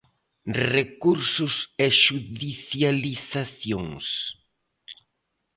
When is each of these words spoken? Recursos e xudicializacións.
Recursos 0.73 1.53
e 1.85 1.87
xudicializacións. 2.03 4.05